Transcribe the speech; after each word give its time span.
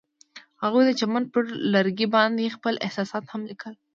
هغوی 0.63 0.83
د 0.85 0.91
چمن 0.99 1.23
پر 1.33 1.43
لرګي 1.73 2.07
باندې 2.15 2.53
خپل 2.55 2.73
احساسات 2.85 3.23
هم 3.29 3.41
لیکل. 3.49 3.73